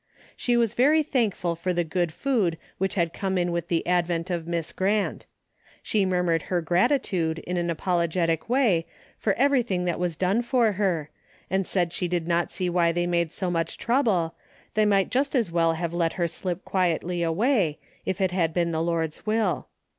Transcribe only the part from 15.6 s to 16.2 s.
have let